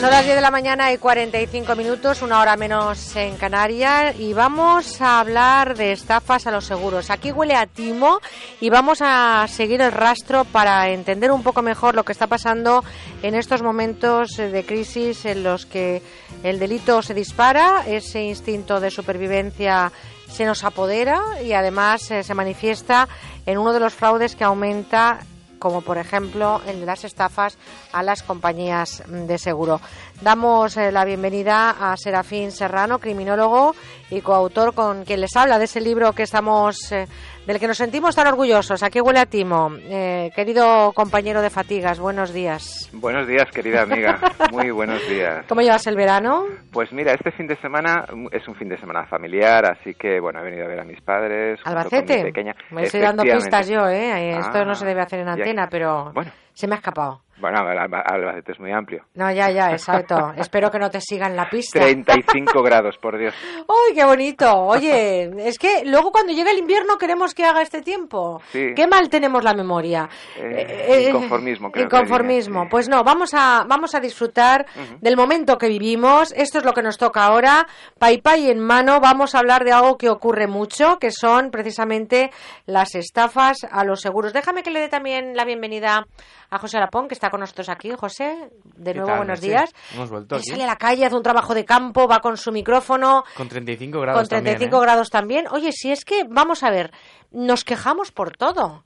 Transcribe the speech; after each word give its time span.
Son 0.00 0.10
las 0.10 0.24
10 0.24 0.36
de 0.36 0.40
la 0.40 0.52
mañana 0.52 0.92
y 0.92 0.98
45 0.98 1.74
minutos, 1.74 2.22
una 2.22 2.40
hora 2.40 2.56
menos 2.56 3.16
en 3.16 3.36
Canarias, 3.36 4.14
y 4.16 4.32
vamos 4.32 5.00
a 5.00 5.18
hablar 5.18 5.76
de 5.76 5.90
estafas 5.90 6.46
a 6.46 6.52
los 6.52 6.66
seguros. 6.66 7.10
Aquí 7.10 7.32
huele 7.32 7.56
a 7.56 7.66
timo 7.66 8.20
y 8.60 8.70
vamos 8.70 9.00
a 9.02 9.44
seguir 9.48 9.80
el 9.80 9.90
rastro 9.90 10.44
para 10.44 10.88
entender 10.90 11.32
un 11.32 11.42
poco 11.42 11.62
mejor 11.62 11.96
lo 11.96 12.04
que 12.04 12.12
está 12.12 12.28
pasando 12.28 12.84
en 13.24 13.34
estos 13.34 13.60
momentos 13.60 14.36
de 14.36 14.64
crisis 14.64 15.24
en 15.24 15.42
los 15.42 15.66
que 15.66 16.00
el 16.44 16.60
delito 16.60 17.02
se 17.02 17.12
dispara, 17.12 17.82
ese 17.84 18.22
instinto 18.22 18.78
de 18.78 18.92
supervivencia 18.92 19.90
se 20.28 20.44
nos 20.44 20.62
apodera 20.62 21.20
y 21.42 21.54
además 21.54 22.08
eh, 22.12 22.22
se 22.22 22.34
manifiesta 22.34 23.08
en 23.46 23.58
uno 23.58 23.72
de 23.72 23.80
los 23.80 23.94
fraudes 23.94 24.36
que 24.36 24.44
aumenta 24.44 25.18
como 25.58 25.82
por 25.82 25.98
ejemplo 25.98 26.60
el 26.66 26.80
de 26.80 26.86
las 26.86 27.04
estafas 27.04 27.58
a 27.92 28.02
las 28.02 28.22
compañías 28.22 29.02
de 29.06 29.38
seguro. 29.38 29.80
Damos 30.20 30.76
eh, 30.76 30.92
la 30.92 31.04
bienvenida 31.04 31.70
a 31.70 31.96
Serafín 31.96 32.52
Serrano, 32.52 32.98
criminólogo 32.98 33.74
y 34.10 34.20
coautor 34.20 34.74
con 34.74 35.04
quien 35.04 35.20
les 35.20 35.36
habla 35.36 35.58
de 35.58 35.66
ese 35.66 35.80
libro 35.80 36.12
que 36.12 36.22
estamos 36.22 36.92
eh, 36.92 37.06
del 37.48 37.58
que 37.58 37.66
nos 37.66 37.78
sentimos 37.78 38.14
tan 38.14 38.26
orgullosos. 38.26 38.82
Aquí 38.82 39.00
huele 39.00 39.20
a 39.20 39.26
timo. 39.26 39.72
Eh, 39.80 40.30
querido 40.36 40.92
compañero 40.92 41.40
de 41.40 41.48
fatigas, 41.48 41.98
buenos 41.98 42.34
días. 42.34 42.90
Buenos 42.92 43.26
días, 43.26 43.50
querida 43.50 43.82
amiga. 43.82 44.20
Muy 44.52 44.70
buenos 44.70 45.00
días. 45.08 45.46
¿Cómo 45.48 45.62
llevas 45.62 45.86
el 45.86 45.96
verano? 45.96 46.44
Pues 46.70 46.92
mira, 46.92 47.14
este 47.14 47.32
fin 47.32 47.46
de 47.46 47.56
semana 47.56 48.04
es 48.32 48.46
un 48.46 48.54
fin 48.54 48.68
de 48.68 48.78
semana 48.78 49.06
familiar, 49.06 49.64
así 49.64 49.94
que 49.94 50.20
bueno, 50.20 50.40
he 50.40 50.44
venido 50.44 50.66
a 50.66 50.68
ver 50.68 50.80
a 50.80 50.84
mis 50.84 51.00
padres. 51.00 51.58
¿Albacete? 51.64 52.22
Pequeña. 52.24 52.54
Me 52.70 52.82
estoy 52.82 53.00
dando 53.00 53.22
pistas 53.22 53.66
yo, 53.66 53.88
¿eh? 53.88 54.36
Esto 54.38 54.66
no 54.66 54.74
se 54.74 54.84
debe 54.84 55.00
hacer 55.00 55.20
en 55.20 55.28
antena, 55.28 55.68
pero 55.70 56.12
bueno. 56.12 56.30
se 56.52 56.68
me 56.68 56.74
ha 56.74 56.78
escapado. 56.78 57.22
Bueno, 57.40 57.58
Albacete 57.60 58.52
es 58.52 58.60
muy 58.60 58.72
amplio. 58.72 59.04
No, 59.14 59.30
ya, 59.30 59.50
ya, 59.50 59.70
exacto. 59.70 60.32
Espero 60.36 60.70
que 60.70 60.78
no 60.78 60.90
te 60.90 61.00
sigan 61.00 61.36
la 61.36 61.48
pista. 61.48 61.80
35 61.80 62.62
grados, 62.64 62.96
por 62.98 63.18
Dios. 63.18 63.34
¡Uy, 63.66 63.94
qué 63.94 64.04
bonito! 64.04 64.52
Oye, 64.54 65.30
es 65.48 65.58
que 65.58 65.84
luego 65.84 66.10
cuando 66.10 66.32
llega 66.32 66.50
el 66.50 66.58
invierno 66.58 66.98
queremos 66.98 67.34
que 67.34 67.44
haga 67.44 67.62
este 67.62 67.82
tiempo. 67.82 68.40
Sí. 68.50 68.72
Qué 68.74 68.86
mal 68.86 69.08
tenemos 69.08 69.44
la 69.44 69.54
memoria. 69.54 70.08
Eh, 70.36 71.06
inconformismo, 71.08 71.70
creo. 71.70 71.84
Inconformismo. 71.84 72.68
Pues 72.68 72.88
no, 72.88 73.04
vamos 73.04 73.34
a, 73.34 73.64
vamos 73.68 73.94
a 73.94 74.00
disfrutar 74.00 74.66
uh 74.74 74.80
-huh. 74.80 74.98
del 75.00 75.16
momento 75.16 75.58
que 75.58 75.68
vivimos. 75.68 76.32
Esto 76.32 76.58
es 76.58 76.64
lo 76.64 76.72
que 76.72 76.82
nos 76.82 76.98
toca 76.98 77.24
ahora. 77.24 77.66
Pai 77.98 78.20
Pai 78.20 78.50
en 78.50 78.58
mano, 78.60 79.00
vamos 79.00 79.34
a 79.34 79.38
hablar 79.38 79.64
de 79.64 79.72
algo 79.72 79.96
que 79.96 80.08
ocurre 80.08 80.46
mucho, 80.46 80.98
que 80.98 81.10
son 81.10 81.50
precisamente 81.50 82.30
las 82.66 82.94
estafas 82.94 83.58
a 83.70 83.84
los 83.84 84.00
seguros. 84.00 84.32
Déjame 84.32 84.62
que 84.62 84.70
le 84.70 84.80
dé 84.80 84.88
también 84.88 85.36
la 85.36 85.44
bienvenida 85.44 86.06
a 86.50 86.58
José 86.58 86.78
Arapón, 86.78 87.08
que 87.08 87.14
está 87.14 87.27
con 87.30 87.40
nosotros 87.40 87.68
aquí. 87.68 87.90
José, 87.96 88.50
de 88.76 88.94
nuevo, 88.94 89.08
tal, 89.08 89.18
buenos 89.18 89.40
sí. 89.40 89.48
días. 89.48 89.72
Hemos 89.94 90.10
vuelto 90.10 90.36
Él 90.36 90.40
aquí. 90.40 90.50
sale 90.50 90.64
a 90.64 90.66
la 90.66 90.76
calle, 90.76 91.04
hace 91.04 91.16
un 91.16 91.22
trabajo 91.22 91.54
de 91.54 91.64
campo, 91.64 92.06
va 92.06 92.20
con 92.20 92.36
su 92.36 92.52
micrófono. 92.52 93.24
Con 93.36 93.48
35 93.48 94.00
grados 94.00 94.20
Con 94.20 94.28
35 94.28 94.58
también, 94.58 94.82
¿eh? 94.82 94.84
grados 94.84 95.10
también. 95.10 95.44
Oye, 95.50 95.72
si 95.72 95.90
es 95.90 96.04
que, 96.04 96.24
vamos 96.28 96.62
a 96.62 96.70
ver, 96.70 96.92
nos 97.30 97.64
quejamos 97.64 98.12
por 98.12 98.36
todo. 98.36 98.84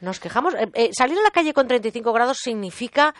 Nos 0.00 0.20
quejamos. 0.20 0.54
Eh, 0.54 0.68
eh, 0.74 0.90
salir 0.92 1.18
a 1.18 1.22
la 1.22 1.30
calle 1.30 1.52
con 1.54 1.66
35 1.66 2.12
grados 2.12 2.38
significa 2.38 3.14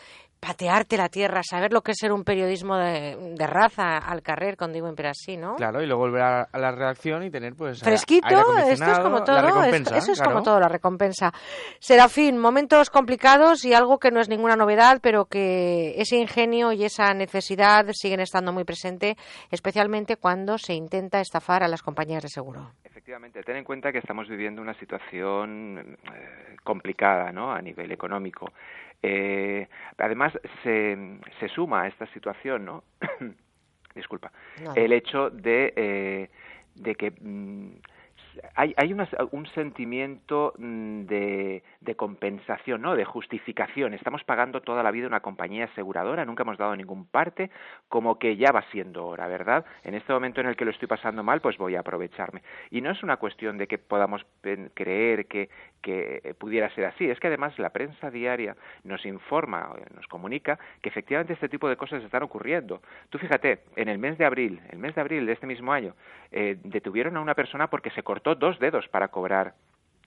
patearte 0.46 0.96
la 0.96 1.08
tierra, 1.08 1.40
saber 1.42 1.72
lo 1.72 1.80
que 1.82 1.92
es 1.92 1.98
ser 1.98 2.12
un 2.12 2.22
periodismo 2.24 2.76
de, 2.76 3.16
de 3.36 3.46
raza 3.46 3.98
al 3.98 4.20
carrer, 4.22 4.56
con 4.56 4.72
digo 4.72 4.88
así, 5.08 5.36
¿no? 5.36 5.56
Claro, 5.56 5.82
y 5.82 5.86
luego 5.86 6.02
volver 6.02 6.22
a, 6.22 6.42
a 6.42 6.58
la 6.58 6.70
redacción 6.70 7.22
y 7.24 7.30
tener 7.30 7.54
pues 7.54 7.80
Fresquito, 7.82 8.26
aire 8.26 8.72
esto 8.72 8.84
es 8.90 8.98
como 8.98 9.24
todo, 9.24 9.62
esto- 9.64 9.94
eso 9.94 10.12
es 10.12 10.18
claro. 10.18 10.32
como 10.32 10.42
todo, 10.44 10.60
la 10.60 10.68
recompensa. 10.68 11.32
Serafín, 11.78 12.38
momentos 12.38 12.90
complicados 12.90 13.64
y 13.64 13.72
algo 13.74 13.98
que 13.98 14.10
no 14.10 14.20
es 14.20 14.28
ninguna 14.28 14.56
novedad, 14.56 14.98
pero 15.02 15.24
que 15.26 15.94
ese 16.00 16.16
ingenio 16.16 16.72
y 16.72 16.84
esa 16.84 17.14
necesidad 17.14 17.86
siguen 17.92 18.20
estando 18.20 18.52
muy 18.52 18.64
presente, 18.64 19.16
especialmente 19.50 20.16
cuando 20.16 20.58
se 20.58 20.74
intenta 20.74 21.20
estafar 21.20 21.62
a 21.62 21.68
las 21.68 21.82
compañías 21.82 22.22
de 22.22 22.28
seguro. 22.28 22.72
Efectivamente, 22.84 23.42
ten 23.42 23.56
en 23.56 23.64
cuenta 23.64 23.92
que 23.92 23.98
estamos 23.98 24.28
viviendo 24.28 24.60
una 24.62 24.74
situación 24.78 25.96
eh, 26.12 26.56
complicada 26.62 27.32
¿no? 27.32 27.52
a 27.52 27.60
nivel 27.60 27.92
económico. 27.92 28.52
Eh, 29.02 29.68
además, 29.98 30.32
se, 30.62 31.18
se 31.40 31.48
suma 31.48 31.82
a 31.82 31.88
esta 31.88 32.06
situación, 32.08 32.64
¿no? 32.64 32.84
disculpa, 33.94 34.32
el 34.74 34.92
hecho 34.92 35.30
de, 35.30 35.72
eh, 35.76 36.30
de 36.74 36.94
que 36.94 37.10
mm, 37.10 37.74
hay, 38.54 38.74
hay 38.76 38.92
una- 38.92 39.08
un 39.32 39.46
sentimiento 39.48 40.54
mm, 40.58 41.02
de, 41.06 41.62
de 41.80 41.94
compensación, 41.96 42.82
¿no? 42.82 42.94
de 42.96 43.04
justificación. 43.04 43.94
Estamos 43.94 44.24
pagando 44.24 44.60
toda 44.60 44.82
la 44.82 44.90
vida 44.90 45.06
una 45.06 45.20
compañía 45.20 45.64
aseguradora, 45.66 46.24
nunca 46.24 46.42
hemos 46.42 46.58
dado 46.58 46.74
ningún 46.76 47.06
parte, 47.06 47.50
como 47.88 48.18
que 48.18 48.36
ya 48.36 48.52
va 48.52 48.62
siendo 48.72 49.06
hora, 49.06 49.26
¿verdad? 49.28 49.64
En 49.82 49.94
este 49.94 50.12
momento 50.12 50.40
en 50.40 50.46
el 50.48 50.56
que 50.56 50.64
lo 50.64 50.70
estoy 50.70 50.88
pasando 50.88 51.22
mal, 51.22 51.40
pues 51.40 51.58
voy 51.58 51.76
a 51.76 51.80
aprovecharme. 51.80 52.42
Y 52.70 52.80
no 52.80 52.90
es 52.90 53.02
una 53.02 53.16
cuestión 53.16 53.58
de 53.58 53.66
que 53.66 53.78
podamos 53.78 54.24
creer 54.74 55.26
que, 55.26 55.48
pudiera 56.38 56.70
ser 56.70 56.86
así, 56.86 57.08
es 57.10 57.20
que 57.20 57.26
además 57.26 57.58
la 57.58 57.70
prensa 57.70 58.10
diaria 58.10 58.56
nos 58.84 59.04
informa, 59.04 59.70
eh, 59.76 59.84
nos 59.94 60.06
comunica 60.06 60.58
que 60.80 60.88
efectivamente 60.88 61.34
este 61.34 61.48
tipo 61.50 61.68
de 61.68 61.76
cosas 61.76 62.02
están 62.02 62.22
ocurriendo. 62.22 62.80
Tú 63.10 63.18
fíjate, 63.18 63.60
en 63.76 63.88
el 63.88 63.98
mes 63.98 64.16
de 64.16 64.24
abril, 64.24 64.60
el 64.70 64.78
mes 64.78 64.94
de 64.94 65.02
abril 65.02 65.26
de 65.26 65.32
este 65.32 65.46
mismo 65.46 65.72
año, 65.72 65.94
eh, 66.32 66.56
detuvieron 66.64 67.16
a 67.18 67.20
una 67.20 67.34
persona 67.34 67.68
porque 67.68 67.90
se 67.90 68.02
cortó 68.02 68.23
dos 68.34 68.58
dedos 68.58 68.88
para 68.88 69.08
cobrar 69.08 69.54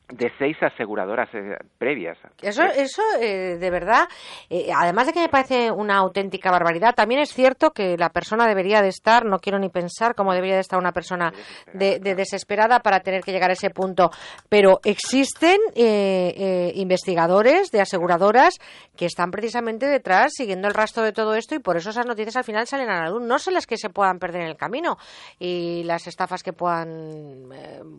de 0.09 0.31
seis 0.40 0.56
aseguradoras 0.62 1.29
eh, 1.34 1.57
previas. 1.78 2.18
Eso, 2.41 2.63
eso 2.63 3.01
eh, 3.19 3.57
de 3.57 3.69
verdad, 3.69 4.07
eh, 4.50 4.69
además 4.73 5.07
de 5.07 5.13
que 5.13 5.19
me 5.19 5.28
parece 5.28 5.69
una 5.69 5.97
auténtica 5.97 6.50
barbaridad, 6.50 6.95
también 6.95 7.19
es 7.19 7.34
cierto 7.34 7.72
que 7.72 7.97
la 7.97 8.09
persona 8.09 8.47
debería 8.47 8.81
de 8.81 8.88
estar, 8.88 9.25
no 9.25 9.40
quiero 9.40 9.59
ni 9.59 9.69
pensar 9.69 10.16
cómo 10.16 10.34
debería 10.34 10.56
de 10.56 10.62
estar 10.62 10.79
una 10.79 10.94
persona 10.94 11.34
de, 11.73 12.00
de 12.00 12.16
desesperada 12.16 12.79
para 12.79 13.01
tener 13.01 13.22
que 13.22 13.34
llegar 13.34 13.50
a 13.50 13.53
ese 13.53 13.69
punto, 13.69 14.09
pero 14.47 14.79
existen 14.85 15.59
eh, 15.75 16.34
eh, 16.38 16.72
investigadores 16.75 17.72
de 17.72 17.81
aseguradoras 17.81 18.56
que 18.96 19.06
están 19.06 19.29
precisamente 19.29 19.88
detrás 19.88 20.31
siguiendo 20.35 20.69
el 20.69 20.73
rastro 20.73 21.03
de 21.03 21.12
todo 21.12 21.35
esto 21.35 21.56
y 21.56 21.59
por 21.59 21.75
eso 21.75 21.90
esas 21.90 22.06
noticias 22.06 22.38
al 22.38 22.44
final 22.46 22.66
salen 22.66 22.90
a 22.90 23.03
la 23.03 23.09
luz, 23.09 23.22
no 23.22 23.40
son 23.40 23.53
las 23.53 23.67
que 23.67 23.78
se 23.78 23.90
puedan 23.90 24.19
perder 24.19 24.41
en 24.41 24.47
el 24.47 24.57
camino 24.57 24.97
y 25.38 25.84
las 25.84 26.07
estafas 26.07 26.44
que 26.44 26.53
puedan 26.53 27.50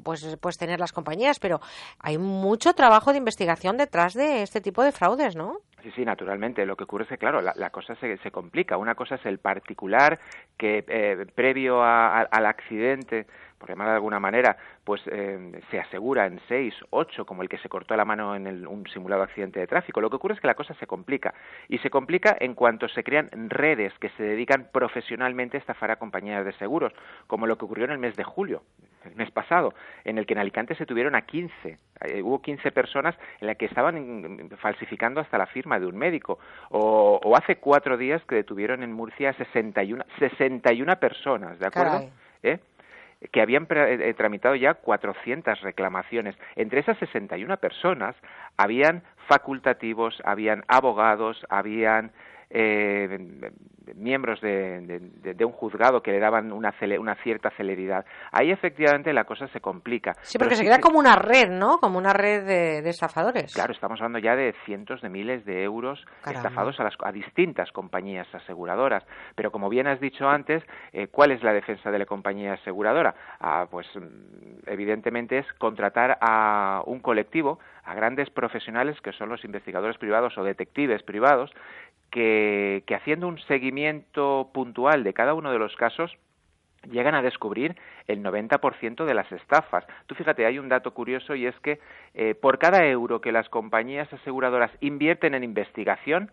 pues, 0.03 0.39
pues 0.41 0.57
tener 0.57 0.81
las 0.81 0.93
compañías, 0.93 1.39
pero 1.39 1.61
hay 2.01 2.19
mucho 2.19 2.75
trabajo 2.75 3.13
de 3.13 3.19
investigación 3.19 3.77
detrás 3.77 4.15
de 4.15 4.43
este 4.43 4.61
tipo 4.61 4.83
de 4.83 4.93
fraudes, 4.93 5.35
¿no? 5.37 5.59
Sí, 5.83 5.91
sí, 5.95 6.05
naturalmente. 6.05 6.67
Lo 6.67 6.77
que 6.77 6.85
ocurre 6.85 7.05
es 7.05 7.09
que, 7.09 7.19
claro, 7.19 7.41
la, 7.41 7.71
cosa 7.71 7.95
se, 7.97 8.17
se 8.19 8.31
complica. 8.33 8.77
Una 8.77 8.95
cosa 8.97 9.15
es 9.15 9.25
el 9.27 9.39
particular 9.39 10.19
que, 10.57 10.85
eh, 10.89 11.27
previo 11.35 11.83
a- 11.83 12.23
al 12.23 12.47
accidente, 12.47 13.27
por 13.59 13.69
llamar 13.69 13.89
de 13.89 13.95
alguna 13.95 14.21
manera, 14.21 14.57
pues 14.85 15.03
eh, 15.07 15.61
se 15.71 15.81
asegura 15.81 16.27
en 16.27 16.41
seis, 16.49 16.75
ocho, 16.91 17.27
como 17.27 17.43
el 17.43 17.49
que 17.49 17.59
se 17.59 17.69
cortó 17.69 17.97
la 17.97 18.05
mano 18.05 18.37
en 18.37 18.47
el- 18.47 18.67
un 18.67 18.87
simulado 18.89 19.23
accidente 19.23 19.59
de 19.61 19.67
tráfico. 19.67 20.01
Lo 20.01 20.09
que 20.11 20.17
ocurre 20.17 20.35
es 20.35 20.41
que 20.41 20.47
la 20.47 20.55
cosa 20.55 20.75
se 20.75 20.87
complica. 20.87 21.35
Y 21.69 21.79
se 21.79 21.91
complica 21.91 22.37
en 22.39 22.55
cuanto 22.55 22.89
se 22.89 23.03
crean 23.03 23.29
redes 23.51 23.93
que 23.99 24.11
se 24.11 24.23
dedican 24.23 24.69
profesionalmente 24.73 25.57
a 25.57 25.61
estafar 25.61 25.91
a 25.91 25.97
compañías 25.97 26.45
de 26.45 26.53
seguros, 26.53 26.93
como 27.27 27.47
lo 27.47 27.59
que 27.59 27.65
ocurrió 27.65 27.85
en 27.87 27.91
el 27.93 27.99
mes 27.99 28.15
de 28.17 28.25
julio, 28.25 28.63
el 29.05 29.17
mes 29.17 29.31
pasado, 29.31 29.75
en 30.05 30.19
el 30.19 30.27
que 30.27 30.35
en 30.35 30.39
Alicante 30.41 30.75
se 30.75 30.87
tuvieron 30.87 31.15
a 31.15 31.23
15. 31.23 31.79
Eh, 32.03 32.23
hubo 32.23 32.41
15 32.41 32.71
personas 32.73 33.17
en 33.41 33.49
las 33.49 33.57
que 33.57 33.65
estaban 33.67 34.49
falsificando 34.59 35.21
hasta 35.21 35.37
la 35.39 35.47
firma 35.47 35.81
de 35.81 35.87
un 35.87 35.97
médico. 35.97 36.39
O, 36.71 37.21
o 37.25 37.37
hace 37.37 37.57
cuatro 37.57 37.97
días 37.97 38.23
que 38.25 38.37
detuvieron 38.37 38.83
en 38.83 38.93
Murcia 38.93 39.33
61, 39.33 40.05
61 40.19 40.97
personas, 41.01 41.59
¿de 41.59 41.67
acuerdo? 41.67 41.99
¿Eh? 42.43 42.59
Que 43.33 43.41
habían 43.41 43.67
tra- 43.67 43.89
eh, 43.89 44.15
tramitado 44.15 44.55
ya 44.55 44.75
400 44.75 45.61
reclamaciones. 45.63 46.37
Entre 46.57 46.81
esas 46.81 46.99
61 46.99 47.57
personas 47.59 48.15
habían 48.57 49.03
facultativos, 49.27 50.21
habían 50.25 50.65
abogados, 50.69 51.45
habían 51.49 52.13
eh, 52.51 53.51
miembros 53.95 54.41
de, 54.41 54.81
de- 54.81 54.99
de- 55.01 55.35
de 55.35 55.45
un 55.45 55.53
juzgado 55.53 56.03
que 56.03 56.13
le 56.13 56.19
daban 56.21 56.53
una, 56.53 56.73
cele- 56.73 56.99
una 56.99 57.15
cierta 57.17 57.51
celeridad. 57.51 58.05
Ahí 58.33 58.51
efectivamente 58.51 59.13
la 59.13 59.25
cosa 59.25 59.49
se 59.49 59.61
complica. 59.61 60.15
Sí, 60.23 60.39
Pero 60.39 60.45
porque 60.47 60.57
se 60.57 60.61
sí 60.63 60.67
crea 60.67 60.77
que- 60.77 60.83
como 60.83 60.99
una 60.99 61.17
red, 61.17 61.51
¿no? 61.51 61.79
Como 61.79 61.99
una 61.99 62.13
red 62.13 62.45
de, 62.45 62.83
de 62.83 62.91
estafadores. 62.91 63.53
Claro, 63.55 63.73
estamos 63.73 64.01
hablando 64.01 64.19
ya 64.19 64.37
de 64.37 64.55
cientos 64.65 65.01
de 65.03 65.09
miles 65.09 65.45
de 65.45 65.63
euros 65.63 66.05
Caramba. 66.23 66.49
estafados 66.49 66.81
a, 66.81 66.85
las, 66.85 66.95
a 67.03 67.13
distintas 67.13 67.71
compañías 67.73 68.27
aseguradoras. 68.35 69.05
Pero 69.35 69.51
como 69.51 69.69
bien 69.69 69.87
has 69.87 70.01
dicho 70.01 70.29
antes, 70.29 70.63
eh, 70.93 71.09
¿cuál 71.09 71.31
es 71.33 71.43
la 71.43 71.53
defensa 71.53 71.91
de 71.91 71.99
la 71.99 72.07
compañía 72.07 72.55
aseguradora? 72.55 73.15
Ah, 73.41 73.67
pues 73.71 73.87
mm, 73.95 74.67
evidentemente 74.69 75.39
es 75.39 75.53
contratar 75.55 76.19
a 76.21 76.83
un 76.87 77.01
colectivo, 77.01 77.59
a 77.85 77.95
grandes 77.95 78.29
profesionales 78.31 79.01
que 79.01 79.13
son 79.13 79.31
los 79.31 79.45
investigadores 79.45 79.97
privados 79.97 80.37
o 80.37 80.45
detectives 80.45 81.03
privados, 81.03 81.51
que, 82.11 82.83
que 82.87 82.95
haciendo 82.95 83.29
un 83.29 83.39
seguimiento 83.41 84.51
puntual 84.53 85.05
de 85.05 85.15
cada 85.15 85.35
uno 85.35 85.53
de 85.53 85.59
los 85.59 85.77
casos, 85.77 86.17
llegan 86.91 87.15
a 87.15 87.23
descubrir 87.23 87.77
el 88.07 88.23
90% 88.23 89.05
de 89.05 89.15
las 89.15 89.31
estafas. 89.33 89.85
Tú 90.07 90.15
fíjate, 90.15 90.47
hay 90.47 90.59
un 90.59 90.69
dato 90.69 90.93
curioso 90.95 91.35
y 91.35 91.47
es 91.47 91.59
que 91.61 91.81
eh, 92.15 92.35
por 92.35 92.59
cada 92.59 92.87
euro 92.87 93.21
que 93.21 93.33
las 93.33 93.49
compañías 93.49 94.13
aseguradoras 94.13 94.71
invierten 94.81 95.35
en 95.35 95.45
investigación, 95.45 96.31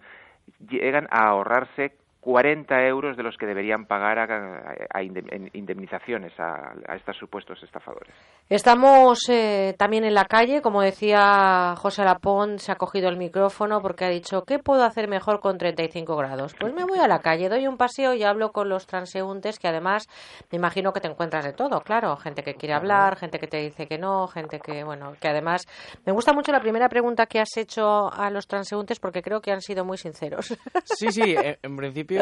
llegan 0.69 1.07
a 1.09 1.27
ahorrarse 1.27 1.93
40 2.25 2.87
euros 2.87 3.15
de 3.15 3.21
los 3.21 3.37
que 3.37 3.45
deberían 3.45 3.85
pagar 3.85 4.17
a, 4.17 5.03
indemnizaciones 5.03 6.33
a, 6.39 6.73
estos 6.95 7.15
supuestos 7.17 7.61
estafadores. 7.61 8.15
Estamos 8.49 9.29
eh, 9.29 9.75
también 9.77 10.05
en 10.05 10.15
la 10.15 10.25
calle, 10.25 10.63
como 10.63 10.81
decía 10.81 11.75
José 11.77 12.03
Lapón, 12.03 12.57
se 12.57 12.71
ha 12.71 12.77
cogido 12.77 13.09
el 13.09 13.17
micrófono 13.17 13.79
porque 13.79 14.05
ha 14.05 14.09
dicho, 14.09 14.43
¿qué 14.43 14.57
puedo 14.57 14.83
hacer 14.83 15.07
mejor 15.07 15.39
con 15.39 15.59
35 15.59 16.15
grados? 16.15 16.55
Pues 16.59 16.73
me 16.73 16.83
voy 16.83 16.97
a 16.97 17.07
la 17.07 17.19
calle, 17.19 17.47
doy 17.47 17.67
un 17.67 17.77
paseo 17.77 18.15
y 18.15 18.23
hablo 18.23 18.51
con 18.51 18.69
los 18.69 18.87
transeúntes, 18.87 19.59
que 19.59 19.67
además 19.67 20.07
me 20.51 20.55
imagino 20.55 20.93
que 20.93 21.01
te 21.01 21.07
encuentras 21.07 21.45
de 21.45 21.53
todo, 21.53 21.81
claro, 21.81 22.17
gente 22.17 22.41
que 22.41 22.55
quiere 22.55 22.73
hablar, 22.73 23.17
gente 23.17 23.37
que 23.37 23.45
te 23.47 23.57
dice 23.57 23.85
que 23.85 23.99
no, 23.99 24.27
gente 24.27 24.59
que, 24.59 24.83
bueno, 24.83 25.13
que 25.21 25.27
además 25.27 25.67
me 26.07 26.11
gusta 26.11 26.33
mucho 26.33 26.51
la 26.51 26.59
primera 26.59 26.89
pregunta 26.89 27.27
que 27.27 27.39
has 27.39 27.55
hecho 27.55 28.11
a 28.11 28.31
los 28.31 28.47
transeúntes 28.47 28.99
porque 28.99 29.21
creo 29.21 29.41
que 29.41 29.51
han 29.51 29.61
sido 29.61 29.85
muy 29.85 29.99
sinceros. 29.99 30.57
Sí, 30.85 31.11
sí, 31.11 31.35
en 31.61 31.75
principio 31.75 32.14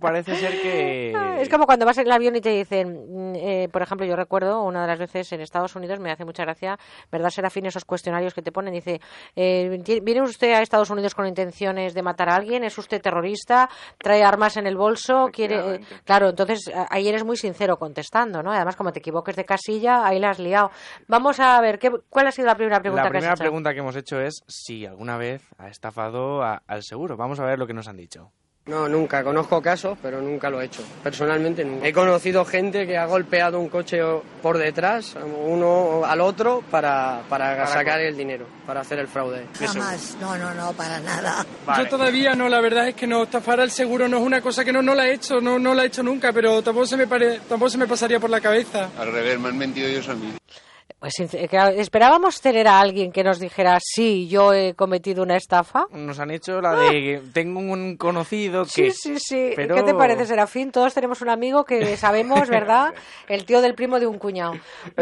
parece 0.00 0.36
ser 0.36 0.60
que... 0.60 1.12
Es 1.42 1.48
como 1.48 1.66
cuando 1.66 1.84
vas 1.84 1.98
en 1.98 2.06
el 2.06 2.12
avión 2.12 2.36
y 2.36 2.40
te 2.40 2.50
dicen, 2.50 3.32
mm, 3.32 3.34
eh, 3.34 3.68
por 3.72 3.82
ejemplo, 3.82 4.06
yo 4.06 4.14
recuerdo 4.14 4.62
una 4.62 4.82
de 4.82 4.86
las 4.86 4.98
veces 4.98 5.32
en 5.32 5.40
Estados 5.40 5.74
Unidos, 5.74 5.98
me 5.98 6.12
hace 6.12 6.24
mucha 6.24 6.44
gracia, 6.44 6.78
¿verdad, 7.10 7.30
Serafín? 7.30 7.66
Esos 7.66 7.84
cuestionarios 7.84 8.32
que 8.32 8.42
te 8.42 8.52
ponen, 8.52 8.72
dice, 8.72 9.00
eh, 9.34 9.82
¿viene 10.02 10.22
usted 10.22 10.52
a 10.52 10.62
Estados 10.62 10.90
Unidos 10.90 11.14
con 11.14 11.26
intenciones 11.26 11.94
de 11.94 12.02
matar 12.02 12.28
a 12.28 12.36
alguien? 12.36 12.62
¿Es 12.62 12.78
usted 12.78 13.00
terrorista? 13.00 13.68
¿Trae 13.98 14.22
armas 14.22 14.56
en 14.56 14.66
el 14.66 14.76
bolso? 14.76 15.30
quiere 15.32 15.80
Claro, 16.04 16.30
entonces 16.30 16.70
ahí 16.90 17.08
eres 17.08 17.24
muy 17.24 17.36
sincero 17.36 17.76
contestando, 17.76 18.42
¿no? 18.42 18.52
Además, 18.52 18.76
como 18.76 18.92
te 18.92 19.00
equivoques 19.00 19.36
de 19.36 19.44
casilla, 19.44 20.06
ahí 20.06 20.18
la 20.18 20.30
has 20.30 20.38
liado. 20.38 20.70
Vamos 21.08 21.40
a 21.40 21.60
ver, 21.60 21.78
¿qué, 21.78 21.90
¿cuál 22.08 22.26
ha 22.26 22.32
sido 22.32 22.46
la 22.46 22.54
primera 22.54 22.80
pregunta 22.80 23.02
que 23.10 23.18
has 23.18 23.24
hecho? 23.24 23.30
La 23.30 23.34
primera 23.34 23.50
pregunta 23.50 23.72
que 23.72 23.78
hemos 23.80 23.96
hecho 23.96 24.20
es 24.20 24.42
si 24.46 24.86
alguna 24.86 25.16
vez 25.16 25.42
ha 25.58 25.68
estafado 25.68 26.42
al 26.42 26.82
seguro. 26.82 27.16
Vamos 27.16 27.40
a 27.40 27.44
ver 27.44 27.58
lo 27.58 27.66
que 27.66 27.74
nos 27.74 27.88
han 27.88 27.96
dicho. 27.96 28.30
No, 28.66 28.88
nunca. 28.88 29.24
Conozco 29.24 29.60
casos, 29.60 29.98
pero 30.00 30.20
nunca 30.20 30.48
lo 30.48 30.60
he 30.60 30.66
hecho. 30.66 30.82
Personalmente 31.02 31.64
nunca. 31.64 31.84
He 31.84 31.92
conocido 31.92 32.44
gente 32.44 32.86
que 32.86 32.96
ha 32.96 33.06
golpeado 33.06 33.58
un 33.58 33.68
coche 33.68 33.98
por 34.40 34.56
detrás, 34.56 35.16
uno 35.16 36.04
al 36.04 36.20
otro, 36.20 36.62
para, 36.70 37.22
para, 37.28 37.66
sacar 37.66 38.00
el 38.00 38.16
dinero, 38.16 38.46
para 38.64 38.82
hacer 38.82 39.00
el 39.00 39.08
fraude. 39.08 39.46
Jamás. 39.58 40.16
No, 40.20 40.38
no, 40.38 40.54
no, 40.54 40.72
para 40.74 41.00
nada. 41.00 41.44
Yo 41.76 41.88
todavía 41.88 42.34
no, 42.36 42.48
la 42.48 42.60
verdad 42.60 42.86
es 42.86 42.94
que 42.94 43.08
no, 43.08 43.24
estafar 43.24 43.58
el 43.58 43.70
seguro 43.72 44.06
no 44.06 44.18
es 44.18 44.22
una 44.22 44.40
cosa 44.40 44.64
que 44.64 44.72
no, 44.72 44.80
no 44.80 44.94
la 44.94 45.08
he 45.08 45.14
hecho, 45.14 45.40
no, 45.40 45.58
no 45.58 45.74
la 45.74 45.82
he 45.82 45.86
hecho 45.86 46.04
nunca, 46.04 46.32
pero 46.32 46.62
tampoco 46.62 46.86
se 46.86 46.96
me, 46.96 47.08
pare, 47.08 47.40
tampoco 47.48 47.70
se 47.70 47.78
me 47.78 47.88
pasaría 47.88 48.20
por 48.20 48.30
la 48.30 48.40
cabeza. 48.40 48.90
Al 48.96 49.12
revés, 49.12 49.40
me 49.40 49.48
han 49.48 49.58
mentido 49.58 49.88
ellos 49.88 50.08
a 50.08 50.14
mí. 50.14 50.32
Pues 51.02 51.18
esperábamos 51.18 52.40
tener 52.40 52.68
a 52.68 52.78
alguien 52.78 53.10
que 53.10 53.24
nos 53.24 53.40
dijera, 53.40 53.76
sí, 53.82 54.28
yo 54.28 54.54
he 54.54 54.74
cometido 54.74 55.24
una 55.24 55.34
estafa. 55.36 55.86
Nos 55.90 56.20
han 56.20 56.30
hecho 56.30 56.60
la 56.60 56.76
de, 56.76 57.20
tengo 57.32 57.58
un 57.58 57.96
conocido 57.96 58.62
que... 58.62 58.70
Sí, 58.70 58.90
sí, 58.92 59.18
sí. 59.18 59.50
¿Qué 59.56 59.66
te 59.66 59.94
parece, 59.94 60.26
Serafín? 60.26 60.70
Todos 60.70 60.94
tenemos 60.94 61.20
un 61.20 61.30
amigo 61.30 61.64
que 61.64 61.96
sabemos, 61.96 62.48
¿verdad? 62.48 62.94
El 63.28 63.44
tío 63.44 63.60
del 63.60 63.74
primo 63.74 63.98
de 63.98 64.06
un 64.06 64.18
cuñado. 64.18 64.52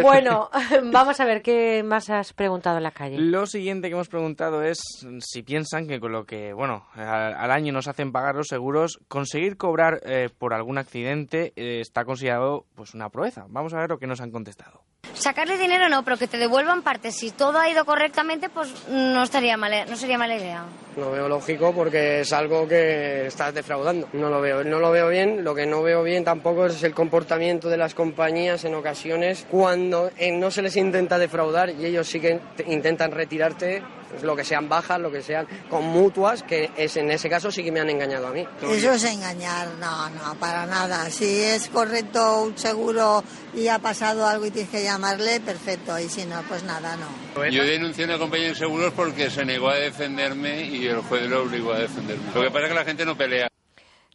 Bueno, 0.00 0.48
vamos 0.90 1.20
a 1.20 1.26
ver, 1.26 1.42
¿qué 1.42 1.82
más 1.82 2.08
has 2.08 2.32
preguntado 2.32 2.78
en 2.78 2.84
la 2.84 2.92
calle? 2.92 3.18
Lo 3.18 3.44
siguiente 3.44 3.88
que 3.88 3.92
hemos 3.92 4.08
preguntado 4.08 4.62
es 4.62 4.78
si 5.18 5.42
piensan 5.42 5.86
que 5.86 6.00
con 6.00 6.12
lo 6.12 6.24
que, 6.24 6.54
bueno, 6.54 6.86
al, 6.94 7.50
año 7.50 7.74
nos 7.74 7.88
hacen 7.88 8.10
pagar 8.10 8.36
los 8.36 8.46
seguros, 8.46 9.00
conseguir 9.08 9.58
cobrar 9.58 10.00
eh, 10.06 10.30
por 10.38 10.54
algún 10.54 10.78
accidente 10.78 11.52
eh, 11.56 11.80
está 11.82 12.06
considerado 12.06 12.64
pues 12.74 12.94
una 12.94 13.10
proeza. 13.10 13.44
Vamos 13.50 13.74
a 13.74 13.80
ver 13.80 13.90
lo 13.90 13.98
que 13.98 14.06
nos 14.06 14.22
han 14.22 14.30
contestado. 14.30 14.80
Sacarle 15.20 15.58
dinero 15.58 15.90
no, 15.90 16.02
pero 16.02 16.16
que 16.16 16.26
te 16.26 16.38
devuelvan 16.38 16.80
parte. 16.80 17.12
Si 17.12 17.30
todo 17.30 17.58
ha 17.58 17.68
ido 17.68 17.84
correctamente, 17.84 18.48
pues 18.48 18.72
no 18.88 19.22
estaría 19.22 19.54
mala, 19.58 19.84
no 19.84 19.94
sería 19.94 20.16
mala 20.16 20.34
idea. 20.34 20.64
No 20.96 21.10
veo 21.10 21.28
lógico 21.28 21.74
porque 21.74 22.20
es 22.20 22.32
algo 22.32 22.66
que 22.66 23.26
estás 23.26 23.52
defraudando. 23.52 24.08
No 24.14 24.30
lo 24.30 24.40
veo, 24.40 24.64
no 24.64 24.78
lo 24.78 24.90
veo 24.90 25.10
bien. 25.10 25.44
Lo 25.44 25.54
que 25.54 25.66
no 25.66 25.82
veo 25.82 26.02
bien 26.02 26.24
tampoco 26.24 26.66
es 26.66 26.82
el 26.82 26.94
comportamiento 26.94 27.68
de 27.68 27.76
las 27.76 27.94
compañías 27.94 28.64
en 28.64 28.74
ocasiones 28.74 29.46
cuando 29.50 30.10
eh, 30.16 30.32
no 30.32 30.50
se 30.50 30.62
les 30.62 30.74
intenta 30.76 31.18
defraudar 31.18 31.68
y 31.68 31.84
ellos 31.84 32.08
sí 32.08 32.18
que 32.18 32.40
intentan 32.66 33.10
retirarte 33.10 33.82
lo 34.22 34.36
que 34.36 34.44
sean 34.44 34.68
bajas, 34.68 35.00
lo 35.00 35.10
que 35.10 35.22
sean 35.22 35.46
con 35.68 35.84
mutuas, 35.84 36.42
que 36.42 36.70
es 36.76 36.96
en 36.96 37.10
ese 37.10 37.28
caso 37.28 37.50
sí 37.50 37.62
que 37.62 37.72
me 37.72 37.80
han 37.80 37.90
engañado 37.90 38.28
a 38.28 38.32
mí. 38.32 38.46
Eso 38.62 38.92
es 38.92 39.04
engañar, 39.04 39.68
no, 39.78 40.10
no, 40.10 40.34
para 40.38 40.66
nada. 40.66 41.10
Si 41.10 41.40
es 41.42 41.68
correcto 41.68 42.42
un 42.42 42.56
seguro 42.56 43.22
y 43.54 43.68
ha 43.68 43.78
pasado 43.78 44.26
algo 44.26 44.46
y 44.46 44.50
tienes 44.50 44.70
que 44.70 44.82
llamarle, 44.82 45.40
perfecto, 45.40 45.98
y 45.98 46.08
si 46.08 46.24
no, 46.26 46.42
pues 46.42 46.62
nada, 46.64 46.96
no. 46.96 47.46
Yo 47.50 47.64
denuncié 47.64 48.04
a 48.04 48.08
una 48.08 48.18
compañía 48.18 48.48
de 48.48 48.54
seguros 48.54 48.92
porque 48.94 49.30
se 49.30 49.44
negó 49.44 49.68
a 49.70 49.76
defenderme 49.76 50.64
y 50.64 50.86
el 50.86 51.00
juez 51.02 51.28
lo 51.28 51.42
obligó 51.42 51.72
a 51.72 51.78
defenderme. 51.78 52.24
Lo 52.34 52.42
que 52.42 52.50
pasa 52.50 52.64
es 52.64 52.68
que 52.68 52.74
la 52.74 52.84
gente 52.84 53.04
no 53.04 53.16
pelea. 53.16 53.48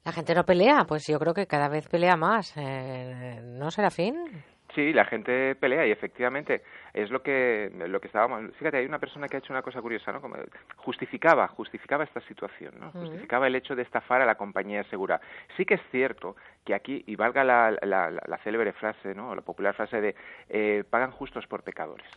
La 0.03 0.11
gente 0.11 0.35
no 0.35 0.45
pelea, 0.45 0.85
pues 0.87 1.07
yo 1.07 1.17
creo 1.17 1.33
que 1.33 1.47
cada 1.47 1.67
vez 1.67 1.87
pelea 1.87 2.15
más. 2.15 2.53
Eh, 2.55 3.39
¿No 3.43 3.71
será 3.71 3.89
fin? 3.89 4.15
Sí, 4.75 4.91
la 4.91 5.05
gente 5.05 5.55
pelea 5.55 5.87
y 5.87 5.91
efectivamente 5.91 6.61
es 6.93 7.09
lo 7.09 7.23
que 7.23 7.71
lo 7.87 8.01
que 8.01 8.07
estábamos. 8.07 8.53
Fíjate, 8.57 8.77
hay 8.77 8.85
una 8.85 8.99
persona 8.99 9.29
que 9.29 9.37
ha 9.37 9.39
hecho 9.39 9.53
una 9.53 9.61
cosa 9.61 9.81
curiosa, 9.81 10.11
¿no? 10.11 10.19
Como 10.19 10.35
justificaba, 10.75 11.47
justificaba 11.47 12.03
esta 12.03 12.19
situación, 12.21 12.73
¿no? 12.77 12.91
Justificaba 12.91 13.47
el 13.47 13.55
hecho 13.55 13.73
de 13.73 13.83
estafar 13.83 14.21
a 14.21 14.25
la 14.25 14.35
compañía 14.35 14.83
segura. 14.89 15.21
Sí 15.55 15.65
que 15.65 15.75
es 15.75 15.81
cierto 15.91 16.35
que 16.65 16.73
aquí 16.73 17.05
y 17.07 17.15
valga 17.15 17.45
la, 17.45 17.71
la, 17.71 18.37
célebre 18.43 18.73
frase, 18.73 19.15
¿no? 19.15 19.33
La 19.33 19.41
popular 19.41 19.73
frase 19.73 20.01
de 20.01 20.15
eh, 20.49 20.83
pagan 20.89 21.11
justos 21.11 21.47
por 21.47 21.63
pecadores. 21.63 22.07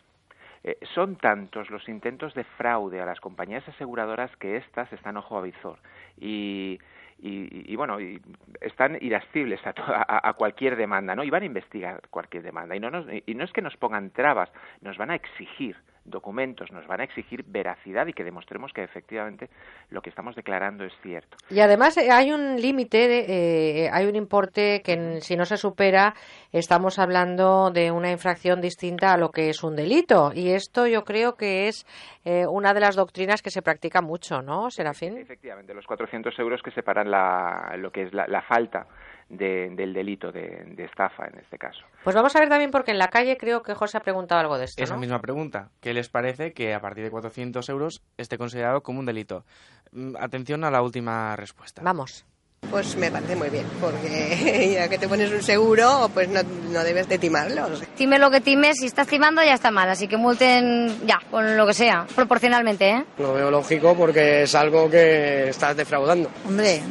Eh, 0.65 0.79
son 0.95 1.15
tantos 1.15 1.71
los 1.71 1.89
intentos 1.89 2.35
de 2.35 2.43
fraude 2.43 3.01
a 3.01 3.07
las 3.07 3.21
compañías 3.21 3.67
aseguradoras 3.69 4.35
que 4.39 4.57
éstas 4.57 4.93
están 4.93 5.17
ojo 5.17 5.39
a 5.39 5.43
visor 5.43 5.79
y 6.19 6.81
y, 7.21 7.75
bueno, 7.75 8.01
y 8.01 8.21
están 8.61 8.97
irascibles 9.01 9.61
a, 9.67 10.29
a, 10.29 10.33
cualquier 10.35 10.77
demanda, 10.77 11.17
¿no? 11.17 11.25
Y 11.25 11.31
van 11.31 11.43
a 11.43 11.47
investigar 11.47 12.01
cualquier 12.11 12.45
demanda. 12.45 12.77
Y 12.77 12.81
no, 12.81 12.91
nos, 12.91 13.07
y 13.27 13.35
no 13.35 13.45
es 13.45 13.53
que 13.53 13.63
nos 13.63 13.77
pongan 13.77 14.11
trabas, 14.11 14.51
nos 14.83 14.97
van 14.99 15.11
a 15.11 15.17
exigir 15.17 15.77
documentos, 16.11 16.71
nos 16.73 16.87
van 16.87 17.01
a 17.01 17.05
exigir 17.05 17.45
veracidad 17.47 18.07
y 18.07 18.13
que 18.13 18.25
demostremos 18.25 18.73
que 18.73 18.83
efectivamente 18.83 19.49
lo 19.91 20.03
que 20.03 20.11
estamos 20.11 20.35
declarando 20.35 20.85
es 20.85 20.93
cierto. 21.03 21.37
Y 21.51 21.61
además 21.61 21.97
eh, 21.97 22.11
hay 22.11 22.33
un 22.33 22.61
límite, 22.61 23.85
eh, 23.85 23.91
hay 23.93 24.07
un 24.07 24.17
importe 24.17 24.83
que 24.85 25.21
si 25.21 25.37
no 25.37 25.45
se 25.45 25.57
supera 25.57 26.15
estamos 26.53 26.99
hablando 26.99 27.71
de 27.71 27.91
una 27.91 28.11
infracción 28.11 28.61
distinta 28.61 29.13
a 29.13 29.17
lo 29.17 29.31
que 29.31 29.51
es 29.51 29.63
un 29.63 29.77
delito. 29.77 30.33
Y 30.35 30.51
esto 30.51 30.87
yo 30.87 31.05
creo 31.05 31.37
que 31.37 31.69
es 31.69 31.87
eh, 32.25 32.47
una 32.47 32.75
de 32.75 32.81
las 32.81 32.97
doctrinas 32.97 33.43
que 33.43 33.51
se 33.51 33.63
practica 33.63 34.03
mucho, 34.03 34.43
¿no, 34.43 34.71
Serafín? 34.71 35.19
Efectivamente, 35.19 35.75
los 35.75 35.87
400 35.87 36.39
euros 36.39 36.63
que 36.63 36.71
separan 36.71 37.11
la, 37.11 37.75
lo 37.79 37.91
que 37.91 38.03
es 38.03 38.13
la 38.13 38.43
falta 38.43 38.87
del 39.29 39.93
delito 39.93 40.33
de, 40.33 40.75
estafa 40.79 41.27
en 41.27 41.39
este 41.39 41.59
caso. 41.59 41.85
Pues 42.03 42.17
vamos 42.17 42.35
a 42.35 42.41
ver 42.41 42.49
también 42.49 42.71
porque 42.71 42.93
en 42.93 42.99
la 42.99 43.09
calle 43.09 43.37
creo 43.37 43.63
que 43.63 43.75
José 43.75 43.99
ha 43.99 44.01
preguntado 44.01 44.41
algo 44.41 44.59
de 44.59 44.65
esto. 44.65 44.83
Esa 44.83 44.97
misma 44.97 45.21
pregunta. 45.21 45.71
¿Qué 45.81 45.93
les 45.93 46.09
parece 46.09 46.53
que 46.53 46.75
a 46.75 46.81
partir 46.81 47.05
de 47.05 47.11
400 47.11 47.69
euros 47.69 48.03
esté 48.17 48.39
considerado 48.39 48.83
como 48.83 49.01
un 49.01 49.07
delito? 49.07 49.45
Mm, 49.93 50.17
atención 50.19 50.65
a 50.65 50.71
la 50.71 50.83
última 50.83 51.37
respuesta. 51.37 51.83
Vamos. 51.85 52.25
Pues 52.71 52.97
me 52.97 53.11
parece 53.11 53.37
muy 53.37 53.49
bien, 53.51 53.67
porque 53.81 54.73
ya 54.75 54.89
que 54.89 54.99
te 54.99 55.09
pones 55.09 55.31
un 55.31 55.43
seguro, 55.43 56.11
pues 56.13 56.29
no, 56.29 56.41
no 56.43 56.83
debes 56.83 57.09
de 57.09 57.17
timarlos. 57.17 57.83
Time 57.97 58.19
lo 58.19 58.31
que 58.31 58.41
times, 58.41 58.79
si 58.81 58.87
estás 58.87 59.07
timando 59.07 59.43
ya 59.43 59.55
está 59.55 59.71
mal, 59.71 59.89
así 59.89 60.09
que 60.09 60.17
multen 60.17 61.07
ya, 61.07 61.21
con 61.31 61.57
lo 61.57 61.67
que 61.67 61.73
sea, 61.73 62.05
proporcionalmente, 62.15 62.91
¿eh? 62.91 63.05
Lo 63.19 63.33
veo 63.33 63.51
lógico 63.51 63.95
porque 63.97 64.43
es 64.43 64.55
algo 64.55 64.91
que 64.91 65.51
estás 65.51 65.77
defraudando. 65.77 66.31
Hombre, 66.47 66.83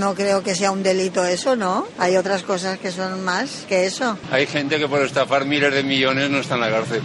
no 0.00 0.14
creo 0.14 0.42
que 0.42 0.54
sea 0.54 0.72
un 0.72 0.82
delito 0.82 1.26
eso, 1.26 1.56
¿no? 1.56 1.86
Hay 1.98 2.16
otras 2.16 2.42
cosas 2.42 2.78
que 2.78 2.90
son 2.90 3.22
más 3.22 3.66
que 3.68 3.84
eso. 3.84 4.18
Hay 4.30 4.46
gente 4.46 4.78
que 4.78 4.88
por 4.88 5.02
estafar 5.02 5.44
miles 5.44 5.74
de 5.74 5.82
millones 5.82 6.30
no 6.30 6.38
está 6.38 6.54
en 6.54 6.60
la 6.62 6.70
cárcel. 6.70 7.02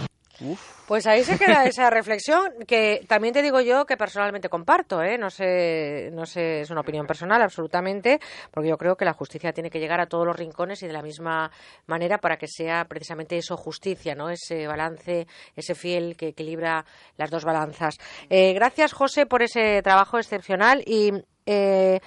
Pues 0.86 1.06
ahí 1.06 1.22
se 1.22 1.38
queda 1.38 1.64
esa 1.66 1.90
reflexión 1.90 2.52
que 2.66 3.04
también 3.06 3.34
te 3.34 3.42
digo 3.42 3.60
yo 3.60 3.84
que 3.84 3.98
personalmente 3.98 4.48
comparto, 4.48 5.02
¿eh? 5.02 5.18
No 5.18 5.28
sé, 5.28 6.10
no 6.14 6.24
sé, 6.24 6.62
es 6.62 6.70
una 6.70 6.80
opinión 6.80 7.06
personal 7.06 7.42
absolutamente, 7.42 8.18
porque 8.50 8.70
yo 8.70 8.78
creo 8.78 8.96
que 8.96 9.04
la 9.04 9.12
justicia 9.12 9.52
tiene 9.52 9.68
que 9.68 9.78
llegar 9.78 10.00
a 10.00 10.06
todos 10.06 10.24
los 10.24 10.36
rincones 10.36 10.82
y 10.82 10.86
de 10.86 10.92
la 10.94 11.02
misma 11.02 11.50
manera 11.86 12.16
para 12.16 12.38
que 12.38 12.48
sea 12.48 12.86
precisamente 12.86 13.36
eso 13.36 13.58
justicia, 13.58 14.14
¿no? 14.14 14.30
Ese 14.30 14.66
balance, 14.66 15.26
ese 15.54 15.74
fiel 15.74 16.16
que 16.16 16.28
equilibra 16.28 16.86
las 17.18 17.30
dos 17.30 17.44
balanzas. 17.44 17.98
Eh, 18.30 18.54
gracias, 18.54 18.94
José, 18.94 19.26
por 19.26 19.42
ese 19.42 19.82
trabajo 19.82 20.18
excepcional 20.18 20.82
y 20.86 21.12
eh, 21.46 22.00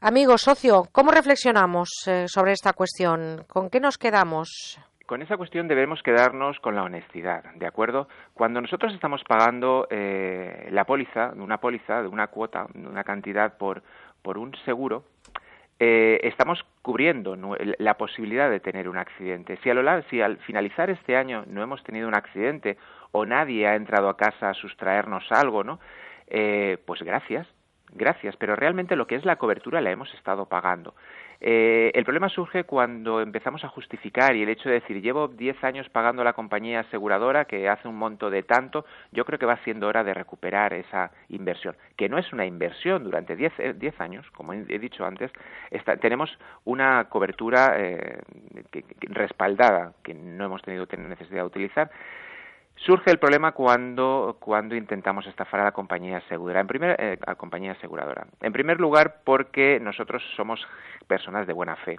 Amigo, 0.00 0.36
socio, 0.36 0.82
¿cómo 0.92 1.10
reflexionamos 1.10 1.88
eh, 2.06 2.26
sobre 2.28 2.52
esta 2.52 2.74
cuestión? 2.74 3.44
¿Con 3.48 3.70
qué 3.70 3.80
nos 3.80 3.96
quedamos? 3.96 4.78
Con 5.06 5.22
esa 5.22 5.36
cuestión 5.36 5.66
debemos 5.66 6.02
quedarnos 6.02 6.58
con 6.60 6.74
la 6.74 6.82
honestidad, 6.82 7.44
¿de 7.54 7.66
acuerdo? 7.66 8.08
Cuando 8.34 8.60
nosotros 8.60 8.92
estamos 8.94 9.22
pagando 9.24 9.86
eh, 9.90 10.68
la 10.70 10.84
póliza, 10.84 11.32
una 11.36 11.58
póliza, 11.58 12.02
de 12.02 12.08
una 12.08 12.26
cuota, 12.26 12.66
de 12.74 12.86
una 12.86 13.04
cantidad 13.04 13.56
por, 13.56 13.82
por 14.22 14.36
un 14.36 14.54
seguro, 14.64 15.04
eh, 15.78 16.20
estamos 16.22 16.64
cubriendo 16.82 17.36
la 17.78 17.94
posibilidad 17.94 18.50
de 18.50 18.60
tener 18.60 18.88
un 18.88 18.98
accidente. 18.98 19.58
Si, 19.62 19.70
a 19.70 19.74
lo, 19.74 20.02
si 20.04 20.20
al 20.20 20.38
finalizar 20.38 20.90
este 20.90 21.16
año 21.16 21.44
no 21.46 21.62
hemos 21.62 21.82
tenido 21.82 22.08
un 22.08 22.14
accidente 22.14 22.76
o 23.12 23.24
nadie 23.26 23.66
ha 23.66 23.74
entrado 23.74 24.08
a 24.08 24.16
casa 24.16 24.50
a 24.50 24.54
sustraernos 24.54 25.24
algo, 25.30 25.64
¿no? 25.64 25.80
pues 26.86 27.02
gracias, 27.02 27.46
gracias, 27.94 28.36
pero 28.36 28.56
realmente 28.56 28.96
lo 28.96 29.06
que 29.06 29.14
es 29.14 29.24
la 29.24 29.36
cobertura 29.36 29.80
la 29.80 29.90
hemos 29.90 30.12
estado 30.14 30.46
pagando. 30.46 30.94
Eh, 31.40 31.90
el 31.94 32.04
problema 32.04 32.28
surge 32.28 32.64
cuando 32.64 33.20
empezamos 33.20 33.64
a 33.64 33.68
justificar 33.68 34.34
y 34.34 34.42
el 34.42 34.48
hecho 34.48 34.68
de 34.68 34.76
decir 34.76 35.02
llevo 35.02 35.28
10 35.28 35.62
años 35.64 35.88
pagando 35.90 36.24
la 36.24 36.32
compañía 36.32 36.80
aseguradora 36.80 37.44
que 37.44 37.68
hace 37.68 37.88
un 37.88 37.96
monto 37.96 38.30
de 38.30 38.42
tanto, 38.42 38.86
yo 39.12 39.24
creo 39.24 39.38
que 39.38 39.46
va 39.46 39.58
siendo 39.64 39.86
hora 39.86 40.04
de 40.04 40.14
recuperar 40.14 40.72
esa 40.72 41.10
inversión, 41.28 41.76
que 41.96 42.08
no 42.08 42.18
es 42.18 42.32
una 42.32 42.46
inversión 42.46 43.04
durante 43.04 43.36
10, 43.36 43.52
eh, 43.58 43.92
años, 43.98 44.28
como 44.30 44.52
he 44.52 44.78
dicho 44.78 45.04
antes, 45.04 45.30
tenemos 46.00 46.30
una 46.64 47.04
cobertura 47.10 47.74
eh, 47.78 48.20
respaldada 49.02 49.92
que 50.02 50.14
no 50.14 50.46
hemos 50.46 50.62
tenido 50.62 50.86
necesidad 50.96 51.42
de 51.42 51.46
utilizar 51.46 51.90
Surge 52.76 53.10
el 53.10 53.18
problema 53.18 53.52
cuando, 53.52 54.36
cuando 54.40 54.74
intentamos 54.74 55.26
estafar 55.26 55.60
a 55.60 55.64
la 55.64 55.72
compañía 55.72 56.18
aseguradora. 56.18 56.60
En 56.60 56.66
primer, 56.66 56.96
eh, 56.98 57.18
a 57.26 57.34
compañía 57.36 57.72
aseguradora. 57.72 58.26
En 58.40 58.52
primer 58.52 58.80
lugar, 58.80 59.20
porque 59.24 59.78
nosotros 59.80 60.22
somos 60.36 60.66
personas 61.06 61.46
de 61.46 61.52
buena 61.52 61.76
fe 61.76 61.98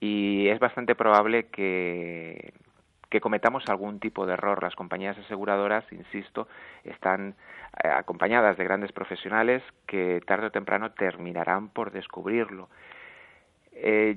y 0.00 0.48
es 0.48 0.58
bastante 0.58 0.94
probable 0.94 1.46
que, 1.48 2.54
cometamos 3.20 3.68
algún 3.68 4.00
tipo 4.00 4.24
de 4.24 4.32
error. 4.32 4.62
Las 4.62 4.74
compañías 4.74 5.18
aseguradoras, 5.18 5.84
insisto, 5.92 6.48
están 6.84 7.34
eh, 7.84 7.88
acompañadas 7.88 8.56
de 8.56 8.64
grandes 8.64 8.92
profesionales 8.92 9.62
que 9.86 10.22
tarde 10.26 10.46
o 10.46 10.50
temprano 10.50 10.92
terminarán 10.92 11.68
por 11.68 11.92
descubrirlo. 11.92 12.70
Eh, 13.72 14.16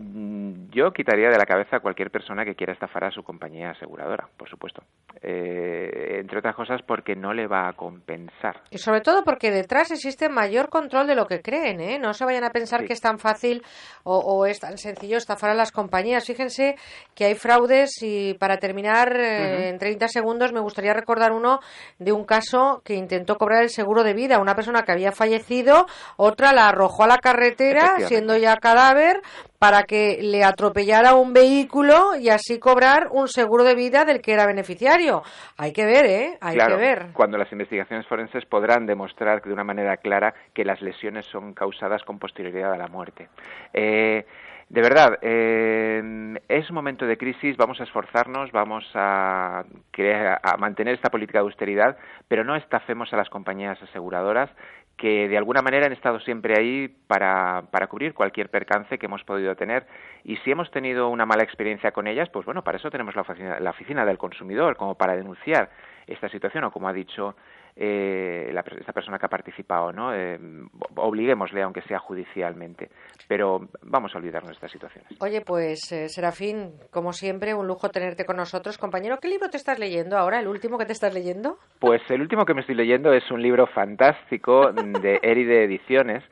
yo 0.71 0.93
quitaría 0.93 1.29
de 1.29 1.37
la 1.37 1.45
cabeza 1.45 1.77
a 1.77 1.79
cualquier 1.81 2.11
persona 2.11 2.45
que 2.45 2.55
quiera 2.55 2.73
estafar 2.73 3.03
a 3.03 3.11
su 3.11 3.23
compañía 3.23 3.71
aseguradora, 3.71 4.29
por 4.37 4.49
supuesto. 4.49 4.83
Eh, 5.21 6.19
entre 6.19 6.39
otras 6.39 6.55
cosas 6.55 6.81
porque 6.85 7.15
no 7.15 7.33
le 7.33 7.47
va 7.47 7.69
a 7.69 7.73
compensar. 7.73 8.61
Y 8.71 8.77
sobre 8.77 9.01
todo 9.01 9.23
porque 9.23 9.51
detrás 9.51 9.91
existe 9.91 10.27
mayor 10.27 10.69
control 10.69 11.07
de 11.07 11.15
lo 11.15 11.27
que 11.27 11.41
creen. 11.41 11.79
¿eh? 11.79 11.99
No 11.99 12.13
se 12.13 12.25
vayan 12.25 12.43
a 12.43 12.49
pensar 12.49 12.85
que 12.85 12.93
es 12.93 13.01
tan 13.01 13.19
fácil 13.19 13.63
o, 14.03 14.45
es 14.45 14.59
tan 14.59 14.77
sencillo 14.77 15.17
estafar 15.17 15.51
a 15.51 15.53
las 15.53 15.71
compañías. 15.71 16.25
Fíjense 16.25 16.75
que 17.15 17.25
hay 17.25 17.35
fraudes 17.35 18.01
y 18.01 18.33
para 18.33 18.57
terminar 18.57 19.15
eh, 19.15 19.69
en 19.69 19.77
30 19.79 20.07
segundos 20.07 20.51
me 20.51 20.59
gustaría 20.59 20.93
recordar 20.93 21.31
uno 21.31 21.59
de 21.99 22.11
un 22.11 22.25
caso 22.25 22.81
que 22.83 22.95
intentó 22.95 23.37
cobrar 23.37 23.63
el 23.63 23.69
seguro 23.69 24.03
de 24.03 24.13
vida. 24.13 24.39
Una 24.39 24.55
persona 24.55 24.83
que 24.83 24.91
había 24.91 25.11
fallecido, 25.11 25.85
otra 26.17 26.53
la 26.53 26.69
arrojó 26.69 27.03
a 27.03 27.07
la 27.07 27.17
carretera 27.19 27.95
siendo 28.07 28.35
ya 28.37 28.57
cadáver 28.57 29.21
para 29.63 29.83
que 29.83 30.19
le 30.21 30.43
atropellara 30.43 31.15
un 31.15 31.31
vehículo 31.31 32.17
y 32.19 32.27
así 32.27 32.59
cobrar 32.59 33.07
un 33.11 33.29
seguro 33.29 33.63
de 33.63 33.75
vida 33.75 34.03
del 34.03 34.21
que 34.21 34.33
era 34.33 34.45
beneficiario. 34.45 35.23
Hay 35.57 35.71
que 35.71 35.85
ver, 35.85 36.05
¿eh? 36.05 36.37
Hay 36.41 36.57
que 36.57 36.75
ver. 36.75 37.13
Cuando 37.13 37.37
las 37.37 37.49
investigaciones 37.49 38.05
forenses 38.05 38.43
podrán 38.43 38.85
demostrar 38.85 39.41
de 39.41 39.53
una 39.53 39.63
manera 39.63 39.95
clara 39.95 40.33
que 40.53 40.65
las 40.65 40.81
lesiones 40.81 41.25
son 41.27 41.53
causadas 41.53 42.03
con 42.03 42.19
posterioridad 42.19 42.73
a 42.73 42.77
la 42.77 42.87
muerte. 42.87 43.29
Eh, 43.73 44.25
de 44.67 44.81
verdad, 44.81 45.17
eh, 45.21 46.01
es 46.49 46.69
un 46.69 46.75
momento 46.75 47.05
de 47.05 47.15
crisis, 47.15 47.55
vamos 47.55 47.79
a 47.79 47.83
esforzarnos, 47.83 48.51
vamos 48.51 48.83
a, 48.95 49.59
a 49.61 50.57
mantener 50.57 50.95
esta 50.95 51.09
política 51.09 51.39
de 51.39 51.45
austeridad, 51.45 51.95
pero 52.27 52.43
no 52.43 52.57
estafemos 52.57 53.13
a 53.13 53.17
las 53.17 53.29
compañías 53.29 53.81
aseguradoras 53.81 54.49
que 55.03 55.27
de 55.27 55.37
alguna 55.37 55.61
manera 55.61 55.87
han 55.87 55.91
estado 55.91 56.21
siempre 56.21 56.57
ahí 56.57 56.87
para, 56.87 57.63
para 57.71 57.87
cubrir 57.87 58.13
cualquier 58.13 58.47
percance 58.49 58.97
que 58.97 59.05
hemos 59.07 59.21
podido 59.25 59.53
tener. 59.53 59.85
Y 60.23 60.37
si 60.37 60.51
hemos 60.51 60.71
tenido 60.71 61.09
una 61.09 61.25
mala 61.25 61.43
experiencia 61.43 61.91
con 61.91 62.07
ellas, 62.07 62.29
pues 62.29 62.45
bueno, 62.45 62.63
para 62.63 62.77
eso 62.77 62.89
tenemos 62.89 63.13
la 63.13 63.23
oficina, 63.23 63.59
la 63.59 63.71
oficina 63.71 64.05
del 64.05 64.17
consumidor, 64.17 64.77
como 64.77 64.95
para 64.95 65.17
denunciar 65.17 65.71
esta 66.07 66.29
situación, 66.29 66.63
o 66.63 66.71
como 66.71 66.87
ha 66.87 66.93
dicho 66.93 67.35
eh, 67.75 68.49
la, 68.53 68.63
esta 68.79 68.93
persona 68.93 69.17
que 69.17 69.25
ha 69.25 69.29
participado, 69.29 69.91
¿no? 69.91 70.13
Eh, 70.13 70.39
obliguémosle, 70.95 71.61
aunque 71.61 71.81
sea 71.83 71.99
judicialmente. 71.99 72.89
Pero 73.27 73.67
vamos 73.81 74.13
a 74.13 74.17
olvidarnos 74.17 74.49
de 74.49 74.53
estas 74.53 74.71
situaciones. 74.71 75.09
Oye, 75.19 75.41
pues 75.41 75.91
eh, 75.91 76.09
Serafín, 76.09 76.73
como 76.91 77.13
siempre, 77.13 77.53
un 77.53 77.67
lujo 77.67 77.89
tenerte 77.89 78.25
con 78.25 78.37
nosotros. 78.37 78.77
Compañero, 78.77 79.17
¿qué 79.21 79.27
libro 79.27 79.49
te 79.49 79.57
estás 79.57 79.79
leyendo 79.79 80.17
ahora? 80.17 80.39
¿El 80.39 80.47
último 80.47 80.77
que 80.77 80.85
te 80.85 80.93
estás 80.93 81.13
leyendo? 81.13 81.57
Pues 81.79 82.01
el 82.09 82.21
último 82.21 82.45
que 82.45 82.53
me 82.53 82.61
estoy 82.61 82.75
leyendo 82.75 83.13
es 83.13 83.29
un 83.31 83.41
libro 83.41 83.67
fantástico 83.67 84.71
de 84.71 85.19
Eride 85.21 85.63
Ediciones 85.63 86.23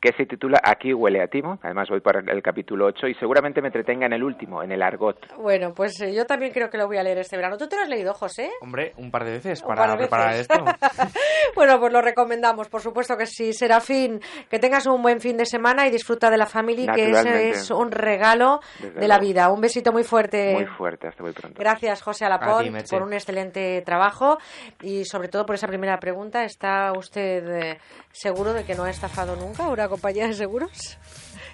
que 0.00 0.12
se 0.12 0.24
titula 0.24 0.60
Aquí 0.62 0.94
huele 0.94 1.22
a 1.22 1.26
timo. 1.26 1.58
Además 1.62 1.88
voy 1.90 2.00
por 2.00 2.16
el 2.16 2.42
capítulo 2.42 2.86
8 2.86 3.08
y 3.08 3.14
seguramente 3.14 3.60
me 3.60 3.68
entretenga 3.68 4.06
en 4.06 4.14
el 4.14 4.24
último, 4.24 4.62
en 4.62 4.72
el 4.72 4.82
argot. 4.82 5.34
Bueno, 5.36 5.74
pues 5.74 6.00
eh, 6.00 6.14
yo 6.14 6.24
también 6.24 6.52
creo 6.52 6.70
que 6.70 6.78
lo 6.78 6.86
voy 6.86 6.96
a 6.96 7.02
leer 7.02 7.18
este 7.18 7.36
verano. 7.36 7.58
¿Tú 7.58 7.68
te 7.68 7.76
lo 7.76 7.82
has 7.82 7.88
leído, 7.88 8.14
José? 8.14 8.50
Hombre, 8.62 8.94
un 8.96 9.10
par 9.10 9.24
de 9.24 9.32
veces 9.32 9.62
para 9.62 9.96
preparar 9.96 10.34
esto. 10.34 10.54
bueno, 11.54 11.78
pues 11.78 11.92
lo 11.92 12.00
recomendamos, 12.00 12.68
por 12.68 12.80
supuesto 12.80 13.16
que 13.16 13.26
sí. 13.26 13.52
Serafín, 13.52 14.20
que 14.48 14.58
tengas 14.58 14.86
un 14.86 15.02
buen 15.02 15.20
fin 15.20 15.36
de 15.36 15.44
semana 15.44 15.86
y 15.86 15.90
disfruta 15.90 16.30
de 16.30 16.38
la 16.38 16.46
familia, 16.46 16.92
que 16.94 17.10
ese 17.10 17.50
es 17.50 17.70
un 17.70 17.90
regalo 17.90 18.60
de 18.80 19.06
la 19.06 19.18
vida. 19.18 19.50
Un 19.52 19.60
besito 19.60 19.92
muy 19.92 20.04
fuerte. 20.04 20.54
Muy 20.54 20.66
fuerte, 20.66 21.08
hasta 21.08 21.22
muy 21.22 21.32
pronto. 21.32 21.58
Gracias, 21.60 22.00
José 22.02 22.24
Alapont, 22.24 22.88
por 22.88 23.02
un 23.02 23.12
excelente 23.12 23.82
trabajo 23.82 24.38
y 24.80 25.04
sobre 25.04 25.28
todo 25.28 25.44
por 25.44 25.56
esa 25.56 25.66
primera 25.66 25.98
pregunta. 25.98 26.44
¿Está 26.44 26.92
usted 26.96 27.48
eh, 27.48 27.78
seguro 28.12 28.54
de 28.54 28.64
que 28.64 28.74
no 28.74 28.84
ha 28.84 28.90
estafado 28.90 29.36
nunca 29.36 29.68
una 29.68 29.89
compañía 29.90 30.26
de 30.26 30.34
seguros? 30.34 30.96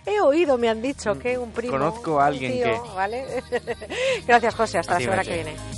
He 0.07 0.21
oído, 0.21 0.57
me 0.57 0.69
han 0.69 0.81
dicho 0.81 1.19
que 1.19 1.37
un 1.37 1.51
primo. 1.51 1.73
Conozco 1.73 2.21
a 2.21 2.27
alguien 2.27 2.53
que. 2.53 2.81
¿vale? 2.95 3.43
Gracias, 4.27 4.55
José. 4.55 4.79
Hasta 4.79 4.95
la 4.95 5.01
semana 5.01 5.25
que 5.25 5.35
viene. 5.35 5.57